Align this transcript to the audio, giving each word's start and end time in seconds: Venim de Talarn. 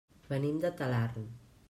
Venim 0.31 0.57
de 0.63 0.71
Talarn. 0.81 1.29